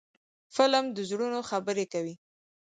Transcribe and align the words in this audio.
فلم 0.55 0.85
د 0.95 0.97
زړونو 1.09 1.39
خبرې 1.49 1.85
کوي 1.93 2.15